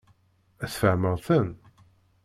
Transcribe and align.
Tfehmeḍ-ten? 0.71 1.49